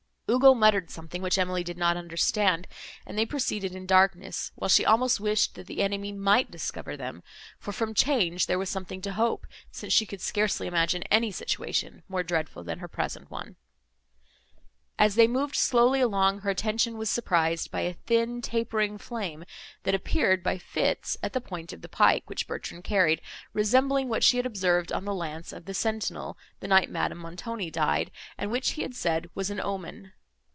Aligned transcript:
Ugo 0.33 0.53
muttered 0.53 0.89
something, 0.89 1.21
which 1.21 1.37
Emily 1.37 1.61
did 1.61 1.77
not 1.77 1.97
understand, 1.97 2.65
and 3.05 3.17
they 3.17 3.25
proceeded 3.25 3.75
in 3.75 3.85
darkness, 3.85 4.53
while 4.55 4.69
she 4.69 4.85
almost 4.85 5.19
wished, 5.19 5.55
that 5.55 5.67
the 5.67 5.81
enemy 5.81 6.13
might 6.13 6.49
discover 6.49 6.95
them; 6.95 7.21
for 7.59 7.73
from 7.73 7.93
change 7.93 8.45
there 8.45 8.57
was 8.57 8.69
something 8.69 9.01
to 9.01 9.11
hope, 9.11 9.45
since 9.73 9.91
she 9.91 10.05
could 10.05 10.21
scarcely 10.21 10.67
imagine 10.67 11.03
any 11.11 11.33
situation 11.33 12.03
more 12.07 12.23
dreadful 12.23 12.63
than 12.63 12.79
her 12.79 12.87
present 12.87 13.29
one. 13.29 13.57
As 14.97 15.15
they 15.15 15.27
moved 15.27 15.57
slowly 15.57 15.99
along, 15.99 16.39
her 16.41 16.49
attention 16.49 16.97
was 16.97 17.09
surprised 17.09 17.69
by 17.69 17.81
a 17.81 17.91
thin 17.91 18.41
tapering 18.41 18.97
flame, 18.99 19.43
that 19.83 19.95
appeared, 19.95 20.43
by 20.43 20.57
fits, 20.57 21.17
at 21.21 21.33
the 21.33 21.41
point 21.41 21.73
of 21.73 21.81
the 21.81 21.89
pike, 21.89 22.23
which 22.29 22.47
Bertrand 22.47 22.85
carried, 22.85 23.19
resembling 23.51 24.07
what 24.07 24.23
she 24.23 24.37
had 24.37 24.45
observed 24.45 24.93
on 24.93 25.03
the 25.03 25.13
lance 25.13 25.51
of 25.51 25.65
the 25.65 25.73
sentinel, 25.73 26.37
the 26.61 26.69
night 26.69 26.89
Madame 26.89 27.17
Montoni 27.17 27.69
died, 27.69 28.11
and 28.37 28.49
which 28.49 28.71
he 28.71 28.81
had 28.81 28.95
said 28.95 29.29
was 29.35 29.49
an 29.49 29.59
omen. 29.59 30.13